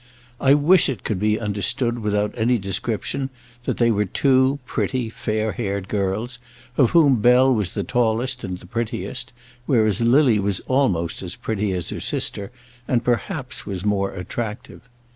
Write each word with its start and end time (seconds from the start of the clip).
I 0.39 0.55
wish 0.55 0.89
it 0.89 1.03
could 1.03 1.19
be 1.19 1.39
understood 1.39 1.99
without 1.99 2.33
any 2.35 2.57
description 2.57 3.29
that 3.65 3.77
they 3.77 3.91
were 3.91 4.05
two 4.07 4.57
pretty, 4.65 5.11
fair 5.11 5.51
haired 5.51 5.87
girls, 5.87 6.39
of 6.75 6.89
whom 6.89 7.21
Bell 7.21 7.53
was 7.53 7.75
the 7.75 7.83
tallest 7.83 8.43
and 8.43 8.57
the 8.57 8.65
prettiest, 8.65 9.31
whereas 9.67 10.01
Lily 10.01 10.39
was 10.39 10.59
almost 10.61 11.21
as 11.21 11.35
pretty 11.35 11.71
as 11.73 11.89
her 11.91 12.01
sister, 12.01 12.49
and 12.87 13.03
perhaps 13.03 13.67
was 13.67 13.85
more 13.85 14.11
attractive. 14.15 14.81